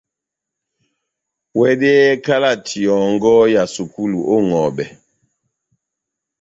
[1.59, 4.85] Wɛdɛhɛ kalati yɔ́ngɔ ya sukulu ó ŋʼhɔbɛ.